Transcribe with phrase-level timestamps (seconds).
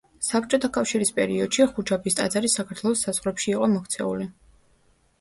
[0.27, 4.31] საბჭოთა კავშირის პერიოდში ხუჯაბის ტაძარი საქართველოს საზღვრებში იყო მოქცეული.